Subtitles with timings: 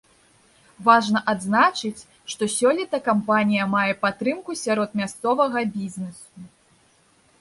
[0.85, 6.47] Важна адзначыць, што сёлета кампанія мае падтрымку сярод мясцовага бізнэсу.